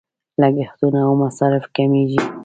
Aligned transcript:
لګښتونه 0.41 0.99
او 1.07 1.11
مصارف 1.23 1.65
کمیږي. 1.75 2.19